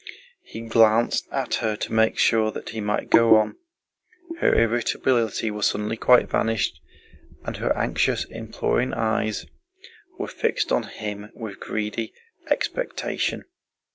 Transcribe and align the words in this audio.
He 0.41 0.61
glanced 0.61 1.27
at 1.31 1.53
her 1.61 1.75
to 1.75 1.93
make 1.93 2.17
sure 2.17 2.49
that 2.53 2.69
he 2.69 2.81
might 2.81 3.11
go 3.11 3.35
on. 3.35 3.57
Her 4.39 4.51
irritability 4.55 5.49
had 5.51 5.63
suddenly 5.63 5.95
quite 5.95 6.27
vanished, 6.27 6.81
and 7.45 7.57
her 7.57 7.71
anxious, 7.77 8.25
imploring 8.25 8.95
eyes 8.95 9.45
were 10.17 10.27
fixed 10.27 10.71
on 10.71 10.85
him 10.89 11.29
with 11.35 11.59
greedy 11.59 12.15
expectation. 12.49 13.45